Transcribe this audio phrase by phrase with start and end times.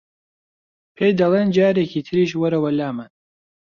[0.95, 3.11] پێی دەڵێن جارێکی تریش وەرەوە لامان